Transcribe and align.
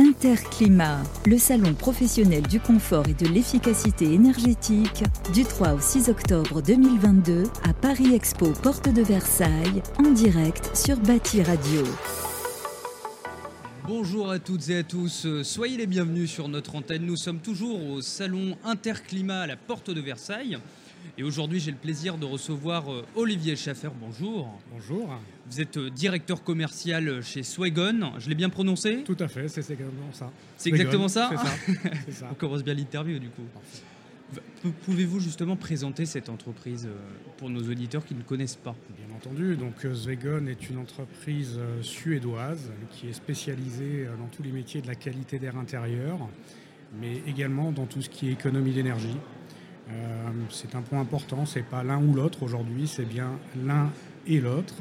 Interclimat, 0.00 1.02
le 1.26 1.36
salon 1.36 1.74
professionnel 1.74 2.40
du 2.46 2.58
confort 2.58 3.06
et 3.06 3.12
de 3.12 3.28
l'efficacité 3.28 4.14
énergétique, 4.14 5.04
du 5.34 5.44
3 5.44 5.74
au 5.74 5.78
6 5.78 6.08
octobre 6.08 6.62
2022 6.62 7.42
à 7.64 7.74
Paris 7.74 8.14
Expo, 8.14 8.50
porte 8.62 8.88
de 8.88 9.02
Versailles, 9.02 9.82
en 9.98 10.10
direct 10.10 10.74
sur 10.74 10.96
Bâti 10.96 11.42
Radio. 11.42 11.82
Bonjour 13.86 14.30
à 14.30 14.38
toutes 14.38 14.70
et 14.70 14.78
à 14.78 14.82
tous, 14.84 15.26
soyez 15.42 15.76
les 15.76 15.86
bienvenus 15.86 16.30
sur 16.30 16.48
notre 16.48 16.76
antenne. 16.76 17.04
Nous 17.04 17.16
sommes 17.16 17.40
toujours 17.40 17.84
au 17.90 18.00
salon 18.00 18.56
Interclimat 18.64 19.42
à 19.42 19.46
la 19.48 19.56
porte 19.56 19.90
de 19.90 20.00
Versailles. 20.00 20.56
Et 21.20 21.22
aujourd'hui, 21.22 21.60
j'ai 21.60 21.70
le 21.70 21.76
plaisir 21.76 22.16
de 22.16 22.24
recevoir 22.24 22.90
euh, 22.90 23.04
Olivier 23.14 23.54
Schaffer. 23.54 23.90
Bonjour. 24.00 24.58
Bonjour. 24.72 25.20
Vous 25.50 25.60
êtes 25.60 25.76
euh, 25.76 25.90
directeur 25.90 26.42
commercial 26.42 27.22
chez 27.22 27.42
Swagon. 27.42 28.12
Je 28.16 28.30
l'ai 28.30 28.34
bien 28.34 28.48
prononcé? 28.48 29.02
Tout 29.04 29.18
à 29.20 29.28
fait, 29.28 29.46
c'est 29.48 29.60
exactement 29.60 30.14
ça. 30.14 30.32
C'est 30.56 30.70
exactement 30.70 31.08
ça 31.08 31.30
C'est 32.06 32.12
ça. 32.12 32.28
On 32.30 32.34
commence 32.34 32.64
bien 32.64 32.72
l'interview 32.72 33.18
du 33.18 33.28
coup. 33.28 33.42
Pouvez-vous 34.86 35.20
justement 35.20 35.56
présenter 35.56 36.06
cette 36.06 36.30
entreprise 36.30 36.86
euh, 36.86 36.96
pour 37.36 37.50
nos 37.50 37.68
auditeurs 37.68 38.06
qui 38.06 38.14
ne 38.14 38.22
connaissent 38.22 38.56
pas? 38.56 38.74
Bien 38.96 39.14
entendu, 39.14 39.56
donc 39.56 39.74
Zwegon 39.86 40.46
est 40.46 40.70
une 40.70 40.78
entreprise 40.78 41.60
suédoise 41.82 42.70
qui 42.92 43.08
est 43.08 43.12
spécialisée 43.12 44.06
dans 44.18 44.28
tous 44.28 44.42
les 44.42 44.52
métiers 44.52 44.80
de 44.80 44.86
la 44.86 44.94
qualité 44.94 45.38
d'air 45.38 45.58
intérieur, 45.58 46.18
mais 46.98 47.20
également 47.26 47.72
dans 47.72 47.84
tout 47.84 48.00
ce 48.00 48.08
qui 48.08 48.30
est 48.30 48.32
économie 48.32 48.72
d'énergie. 48.72 49.18
Euh, 49.92 50.30
c'est 50.50 50.74
un 50.74 50.82
point 50.82 51.00
important, 51.00 51.46
c'est 51.46 51.62
pas 51.62 51.82
l'un 51.82 52.02
ou 52.02 52.14
l'autre 52.14 52.42
aujourd'hui, 52.42 52.86
c'est 52.86 53.04
bien 53.04 53.38
l'un 53.64 53.90
et 54.26 54.40
l'autre. 54.40 54.74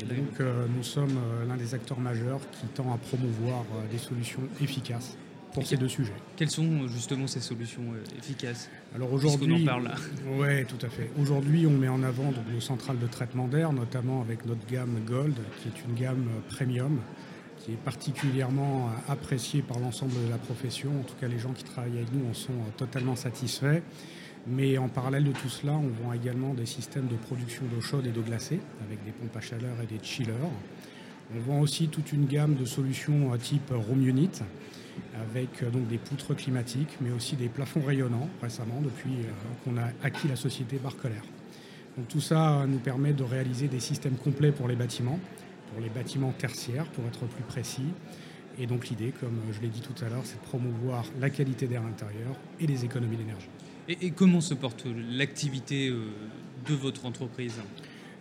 Et 0.00 0.04
donc 0.04 0.40
euh, 0.40 0.66
nous 0.74 0.82
sommes 0.82 1.16
euh, 1.16 1.46
l'un 1.46 1.56
des 1.56 1.74
acteurs 1.74 2.00
majeurs 2.00 2.40
qui 2.50 2.66
tend 2.68 2.92
à 2.92 2.96
promouvoir 2.96 3.64
des 3.90 3.98
solutions 3.98 4.40
efficaces 4.60 5.16
pour 5.52 5.66
ces 5.66 5.76
deux 5.76 5.88
sujets. 5.88 6.14
Quelles 6.36 6.50
sont 6.50 6.88
justement 6.88 7.26
ces 7.26 7.40
solutions 7.40 7.82
efficaces? 8.18 8.70
Alors 8.94 9.12
aujourd'hui, 9.12 9.52
on 9.52 9.64
parle 9.64 9.84
là. 9.84 9.94
Ouais, 10.38 10.64
tout 10.64 10.84
à 10.84 10.88
fait. 10.88 11.10
Aujourd'hui, 11.20 11.66
on 11.66 11.76
met 11.76 11.88
en 11.88 12.02
avant 12.02 12.32
nos 12.52 12.60
centrales 12.60 12.98
de 12.98 13.06
traitement 13.06 13.46
d'air, 13.48 13.72
notamment 13.72 14.22
avec 14.22 14.46
notre 14.46 14.66
gamme 14.66 14.98
Gold, 15.06 15.34
qui 15.60 15.68
est 15.68 15.84
une 15.86 15.94
gamme 15.94 16.26
premium, 16.48 17.00
qui 17.58 17.72
est 17.72 17.82
particulièrement 17.84 18.88
appréciée 19.08 19.60
par 19.60 19.78
l'ensemble 19.78 20.14
de 20.24 20.30
la 20.30 20.38
profession. 20.38 20.90
En 20.98 21.02
tout 21.02 21.16
cas, 21.20 21.28
les 21.28 21.38
gens 21.38 21.52
qui 21.52 21.64
travaillent 21.64 21.98
avec 21.98 22.12
nous 22.14 22.30
en 22.30 22.34
sont 22.34 22.54
totalement 22.78 23.14
satisfaits. 23.14 23.82
Mais 24.46 24.76
en 24.76 24.88
parallèle 24.88 25.24
de 25.24 25.32
tout 25.32 25.48
cela, 25.48 25.72
on 25.72 25.88
vend 26.04 26.12
également 26.12 26.52
des 26.54 26.66
systèmes 26.66 27.06
de 27.06 27.14
production 27.14 27.64
d'eau 27.72 27.80
chaude 27.80 28.06
et 28.06 28.10
d'eau 28.10 28.22
glacée, 28.22 28.60
avec 28.84 29.04
des 29.04 29.12
pompes 29.12 29.36
à 29.36 29.40
chaleur 29.40 29.74
et 29.82 29.86
des 29.86 30.02
chillers. 30.02 30.32
On 31.34 31.40
vend 31.40 31.60
aussi 31.60 31.88
toute 31.88 32.12
une 32.12 32.26
gamme 32.26 32.56
de 32.56 32.64
solutions 32.64 33.36
type 33.38 33.70
Room 33.70 34.06
Unit, 34.06 34.42
avec 35.14 35.62
euh, 35.62 35.70
donc 35.70 35.88
des 35.88 35.98
poutres 35.98 36.34
climatiques, 36.34 36.98
mais 37.00 37.10
aussi 37.10 37.36
des 37.36 37.48
plafonds 37.48 37.82
rayonnants 37.82 38.28
récemment, 38.42 38.80
depuis 38.82 39.20
euh, 39.20 39.30
qu'on 39.64 39.76
a 39.78 39.86
acquis 40.02 40.28
la 40.28 40.36
société 40.36 40.78
Barcolaire. 40.78 41.22
Tout 42.08 42.20
ça 42.20 42.64
nous 42.66 42.78
permet 42.78 43.12
de 43.12 43.22
réaliser 43.22 43.68
des 43.68 43.80
systèmes 43.80 44.16
complets 44.16 44.52
pour 44.52 44.66
les 44.66 44.76
bâtiments, 44.76 45.20
pour 45.72 45.82
les 45.82 45.90
bâtiments 45.90 46.32
tertiaires, 46.32 46.86
pour 46.86 47.04
être 47.04 47.26
plus 47.26 47.44
précis. 47.44 47.88
Et 48.58 48.66
donc 48.66 48.88
l'idée, 48.88 49.12
comme 49.20 49.38
je 49.52 49.60
l'ai 49.60 49.68
dit 49.68 49.80
tout 49.80 50.04
à 50.04 50.08
l'heure, 50.08 50.22
c'est 50.24 50.40
de 50.40 50.46
promouvoir 50.46 51.04
la 51.20 51.30
qualité 51.30 51.66
d'air 51.66 51.82
intérieur 51.82 52.34
et 52.60 52.66
les 52.66 52.84
économies 52.84 53.16
d'énergie. 53.16 53.48
Et, 53.88 54.10
comment 54.10 54.40
se 54.40 54.54
porte 54.54 54.86
l'activité 55.10 55.88
euh, 55.88 56.04
de 56.68 56.74
votre 56.74 57.04
entreprise? 57.04 57.54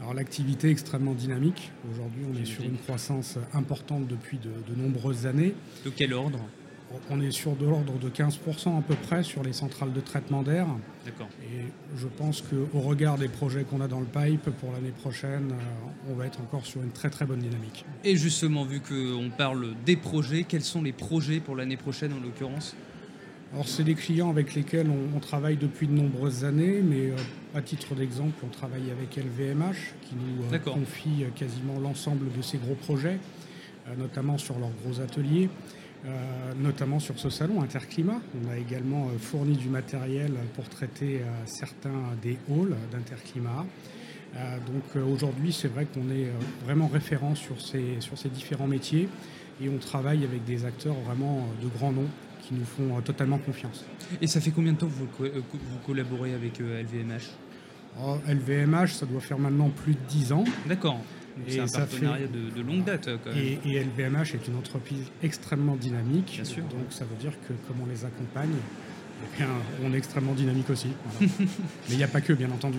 Alors 0.00 0.12
l'activité 0.12 0.68
est 0.68 0.72
extrêmement 0.72 1.14
dynamique. 1.14 1.72
Aujourd'hui, 1.90 2.22
on 2.30 2.36
est 2.36 2.44
sur 2.44 2.64
une 2.64 2.76
croissance 2.76 3.38
importante 3.54 4.06
depuis 4.06 4.38
de, 4.38 4.50
nombreuses 4.76 5.24
années. 5.24 5.54
De 5.84 5.90
quel 5.90 6.12
ordre? 6.12 6.40
On 7.10 7.20
est 7.20 7.30
sur 7.30 7.56
de 7.56 7.64
l'ordre 7.64 7.98
de 7.98 8.08
15% 8.08 8.78
à 8.78 8.82
peu 8.82 8.94
près 8.94 9.22
sur 9.24 9.42
les 9.42 9.52
centrales 9.52 9.92
de 9.92 10.00
traitement 10.00 10.42
d'air. 10.42 10.66
D'accord. 11.04 11.28
Et 11.42 11.64
je 11.96 12.06
pense 12.06 12.42
qu'au 12.42 12.78
regard 12.78 13.18
des 13.18 13.28
projets 13.28 13.64
qu'on 13.64 13.80
a 13.80 13.88
dans 13.88 14.00
le 14.00 14.06
pipe 14.06 14.50
pour 14.60 14.70
l'année 14.72 14.92
prochaine, 14.92 15.50
euh, 15.52 16.10
on 16.10 16.14
va 16.14 16.26
être 16.26 16.40
encore 16.40 16.66
sur 16.66 16.82
une 16.82 16.92
très 16.92 17.08
très 17.10 17.24
bonne 17.24 17.40
dynamique. 17.40 17.86
Et 18.04 18.16
justement, 18.16 18.64
vu 18.64 18.80
qu'on 18.80 19.30
parle 19.30 19.74
des 19.86 19.96
projets, 19.96 20.44
quels 20.44 20.62
sont 20.62 20.82
les 20.82 20.92
projets 20.92 21.40
pour 21.40 21.56
l'année 21.56 21.78
prochaine 21.78 22.12
en 22.12 22.20
l'occurrence? 22.20 22.76
Alors 23.56 23.68
c'est 23.68 23.84
des 23.84 23.94
clients 23.94 24.28
avec 24.28 24.54
lesquels 24.54 24.90
on, 24.90 25.18
travaille 25.18 25.56
depuis 25.56 25.86
de 25.86 25.92
nombreuses 25.94 26.44
années, 26.44 26.82
mais 26.84 27.06
euh, 27.06 27.16
à 27.54 27.62
titre 27.62 27.94
d'exemple, 27.94 28.34
on 28.44 28.48
travaille 28.48 28.90
avec 28.90 29.16
LVMH 29.16 29.94
qui 30.02 30.14
nous 30.14 30.54
euh, 30.54 30.58
confie 30.58 31.24
euh, 31.24 31.28
quasiment 31.34 31.80
l'ensemble 31.80 32.26
de 32.36 32.42
ces 32.42 32.58
gros 32.58 32.74
projets, 32.74 33.18
notamment 33.96 34.36
sur 34.36 34.58
leurs 34.58 34.72
gros 34.84 35.00
ateliers, 35.00 35.48
notamment 36.58 36.98
sur 36.98 37.18
ce 37.18 37.30
salon 37.30 37.62
Interclimat. 37.62 38.20
On 38.44 38.50
a 38.50 38.58
également 38.58 39.08
fourni 39.18 39.56
du 39.56 39.68
matériel 39.68 40.32
pour 40.54 40.68
traiter 40.68 41.20
certains 41.46 42.14
des 42.20 42.36
halls 42.50 42.74
d'Interclimat. 42.90 43.64
donc 44.66 45.04
aujourd'hui, 45.08 45.52
c'est 45.52 45.68
vrai 45.68 45.86
qu'on 45.86 46.10
est 46.10 46.32
vraiment 46.64 46.88
référent 46.88 47.36
sur 47.36 47.60
ces, 47.60 48.00
sur 48.00 48.18
ces 48.18 48.28
différents 48.28 48.66
métiers 48.66 49.08
et 49.62 49.68
on 49.68 49.78
travaille 49.78 50.24
avec 50.24 50.44
des 50.44 50.64
acteurs 50.64 50.96
vraiment 51.06 51.46
de 51.62 51.68
grands 51.68 51.92
noms 51.92 52.10
qui 52.46 52.54
nous 52.54 52.64
font 52.64 52.96
euh, 52.96 53.00
totalement 53.00 53.38
confiance. 53.38 53.84
Et 54.20 54.26
ça 54.26 54.40
fait 54.40 54.50
combien 54.50 54.72
de 54.72 54.78
temps 54.78 54.86
que 54.86 54.92
vous, 54.92 55.24
euh, 55.24 55.42
vous 55.52 55.78
collaborez 55.84 56.34
avec 56.34 56.58
LVMH 56.58 57.30
LVMH, 58.28 58.82
oh, 58.82 58.86
ça 58.88 59.06
doit 59.06 59.20
faire 59.20 59.38
maintenant 59.38 59.70
plus 59.70 59.94
de 59.94 60.00
10 60.08 60.32
ans. 60.32 60.44
D'accord. 60.66 61.00
C'est 61.48 61.60
un 61.60 61.66
partenariat 61.66 62.26
de, 62.26 62.62
longue 62.62 62.84
date. 62.84 63.08
Quand 63.24 63.30
même. 63.30 63.58
Et, 63.64 63.80
LVMH 63.80 64.34
est 64.34 64.48
une 64.48 64.56
entreprise 64.56 65.10
extrêmement 65.22 65.76
dynamique. 65.76 66.32
Bien 66.34 66.44
sûr. 66.44 66.64
Donc 66.64 66.86
ça 66.90 67.04
veut 67.04 67.16
dire 67.16 67.32
que 67.46 67.52
comme 67.66 67.80
on 67.82 67.86
les 67.86 68.04
accompagne, 68.04 68.54
eh 69.38 69.42
on 69.84 69.92
est 69.92 69.98
extrêmement 69.98 70.34
dynamique 70.34 70.70
aussi. 70.70 70.88
Mais 71.20 71.26
il 71.90 71.96
n'y 71.96 72.04
a 72.04 72.08
pas 72.08 72.20
que, 72.20 72.32
bien 72.32 72.50
entendu. 72.50 72.78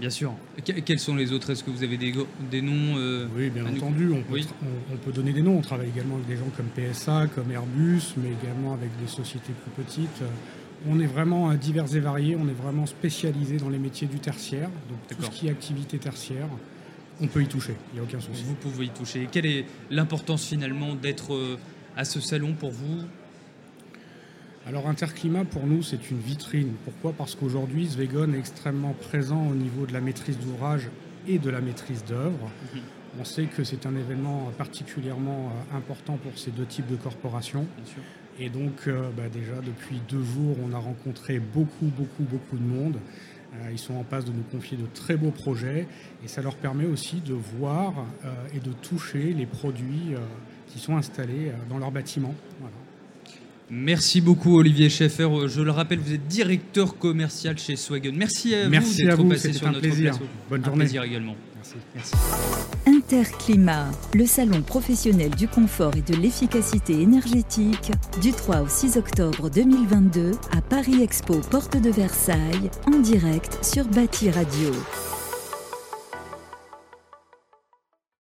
Bien 0.00 0.10
sûr. 0.10 0.34
quels 0.64 0.98
sont 0.98 1.14
les 1.14 1.32
autres? 1.32 1.50
Est-ce 1.50 1.62
que 1.62 1.70
vous 1.70 1.84
avez 1.84 1.96
des, 1.96 2.12
des 2.50 2.62
noms 2.62 2.96
euh, 2.98 3.26
Oui, 3.36 3.50
bien 3.50 3.64
entendu. 3.64 4.10
On 4.12 4.22
peut, 4.22 4.40
on, 4.92 4.96
peut, 4.96 5.12
donner 5.12 5.32
des 5.32 5.42
noms. 5.42 5.56
On 5.58 5.60
travaille 5.60 5.88
également 5.88 6.16
avec 6.16 6.26
des 6.26 6.36
gens 6.36 6.50
comme 6.56 6.66
PSA, 6.66 7.28
comme 7.34 7.50
Airbus, 7.50 8.14
mais 8.16 8.30
également 8.42 8.74
avec 8.74 8.90
des 9.00 9.06
sociétés 9.06 9.52
plus 9.52 9.84
petites. 9.84 10.22
On 10.88 10.98
est 11.00 11.06
vraiment 11.06 11.52
divers 11.54 11.94
et 11.94 12.00
variés. 12.00 12.36
On 12.36 12.48
est 12.48 12.62
vraiment 12.62 12.86
spécialisé 12.86 13.56
dans 13.58 13.68
les 13.68 13.78
métiers 13.78 14.08
du 14.08 14.18
tertiaire. 14.18 14.68
Donc 14.88 15.18
tout 15.18 15.24
ce 15.24 15.30
qui 15.30 15.46
est 15.46 15.50
activité 15.50 15.98
tertiaire, 15.98 16.48
on 17.20 17.26
peut 17.26 17.42
y 17.42 17.46
toucher. 17.46 17.74
Il 17.92 17.94
n'y 17.94 18.00
a 18.00 18.02
aucun 18.02 18.20
souci. 18.20 18.42
Vous 18.44 18.54
pouvez 18.54 18.86
y 18.86 18.90
toucher. 18.90 19.28
Quelle 19.30 19.46
est 19.46 19.64
l'importance 19.90 20.46
finalement 20.46 20.94
d'être 20.94 21.34
euh, 21.34 21.58
à 21.96 22.04
ce 22.04 22.20
salon 22.20 22.52
pour 22.52 22.70
vous? 22.70 23.02
Alors 24.66 24.88
Interclimat, 24.88 25.44
pour 25.44 25.66
nous, 25.66 25.82
c'est 25.82 26.10
une 26.10 26.18
vitrine. 26.18 26.72
Pourquoi? 26.84 27.12
Parce 27.12 27.34
qu'aujourd'hui, 27.34 27.86
Svegon 27.86 28.32
est 28.32 28.38
extrêmement 28.38 28.94
présent 28.94 29.46
au 29.46 29.54
niveau 29.54 29.84
de 29.84 29.92
la 29.92 30.00
maîtrise 30.00 30.38
d'ouvrage 30.38 30.88
et 31.28 31.38
de 31.38 31.50
la 31.50 31.60
maîtrise 31.60 32.02
d'œuvre. 32.04 32.50
Mhm. 32.74 32.80
On 33.20 33.24
sait 33.24 33.44
que 33.44 33.62
c'est 33.62 33.84
un 33.84 33.94
événement 33.94 34.50
particulièrement 34.56 35.50
euh, 35.50 35.76
important 35.76 36.16
pour 36.16 36.36
ces 36.38 36.50
deux 36.50 36.64
types 36.64 36.86
de 36.86 36.96
corporations. 36.96 37.66
Et 38.38 38.48
donc, 38.48 38.88
euh, 38.88 39.10
bah, 39.16 39.28
déjà, 39.30 39.60
depuis 39.64 40.00
deux 40.08 40.24
jours, 40.24 40.56
on 40.64 40.72
a 40.72 40.78
rencontré 40.78 41.38
beaucoup, 41.38 41.92
beaucoup, 41.96 42.22
beaucoup 42.22 42.56
de 42.56 42.64
monde. 42.64 42.96
Euh, 43.54 43.70
ils 43.70 43.78
sont 43.78 43.94
en 43.94 44.02
passe 44.02 44.24
de 44.24 44.32
nous 44.32 44.42
confier 44.50 44.78
de 44.78 44.86
très 44.94 45.16
beaux 45.16 45.30
projets 45.30 45.86
et 46.24 46.28
ça 46.28 46.40
leur 46.40 46.56
permet 46.56 46.86
aussi 46.86 47.20
de 47.20 47.34
voir 47.34 47.92
et 48.52 48.58
de 48.58 48.72
toucher 48.72 49.34
les 49.34 49.46
produits 49.46 50.14
qui 50.66 50.80
sont 50.80 50.96
installés 50.96 51.52
dans 51.68 51.78
leur 51.78 51.92
bâtiment. 51.92 52.34
Merci 53.70 54.20
beaucoup 54.20 54.58
Olivier 54.58 54.88
Schaeffer. 54.90 55.28
Je 55.46 55.62
le 55.62 55.70
rappelle, 55.70 55.98
vous 55.98 56.12
êtes 56.12 56.26
directeur 56.28 56.98
commercial 56.98 57.58
chez 57.58 57.76
Swagen. 57.76 58.12
Merci 58.14 58.54
à 58.54 58.68
Merci 58.68 59.02
vous 59.02 59.08
d'être 59.08 59.28
passé 59.28 59.52
sur 59.52 59.66
notre 59.68 59.80
plaisir. 59.80 60.10
plateau. 60.10 60.26
Bonne 60.50 60.60
un 60.60 60.64
journée. 60.64 60.84
plaisir 60.84 61.02
également. 61.02 61.34
Merci. 61.94 62.12
Interclimat, 62.86 63.90
le 64.12 64.26
salon 64.26 64.60
professionnel 64.62 65.30
du 65.30 65.48
confort 65.48 65.92
et 65.96 66.02
de 66.02 66.14
l'efficacité 66.20 67.00
énergétique, 67.00 67.90
du 68.20 68.32
3 68.32 68.60
au 68.62 68.68
6 68.68 68.98
octobre 68.98 69.48
2022 69.48 70.32
à 70.52 70.60
Paris 70.60 71.02
Expo, 71.02 71.40
porte 71.50 71.80
de 71.80 71.90
Versailles, 71.90 72.70
en 72.86 72.98
direct 72.98 73.58
sur 73.64 73.86
Bâti 73.86 74.30
Radio. 74.30 74.70